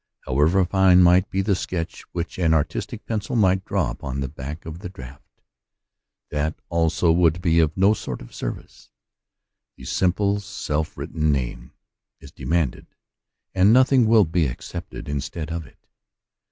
However 0.21 0.65
fine 0.65 1.03
might 1.03 1.29
be 1.29 1.43
the 1.43 1.53
sketch 1.53 2.01
which 2.11 2.39
an 2.39 2.55
artistic 2.55 3.05
pencil 3.05 3.35
might 3.35 3.63
draw 3.63 3.91
upon 3.91 4.19
the 4.19 4.27
back 4.27 4.65
of 4.65 4.79
the 4.79 4.89
draft, 4.89 5.29
that 6.31 6.55
also 6.69 7.11
would 7.11 7.39
be 7.39 7.59
of 7.59 7.77
no 7.77 7.93
sort 7.93 8.19
of 8.19 8.33
service: 8.33 8.89
the 9.77 9.85
simple, 9.85 10.39
self 10.39 10.97
written 10.97 11.31
name 11.31 11.73
is 12.19 12.31
demanded, 12.31 12.87
and 13.53 13.71
nothing 13.71 14.07
will 14.07 14.25
be 14.25 14.47
accepted 14.47 15.07
instead 15.07 15.51
of 15.51 15.67
it. 15.67 15.87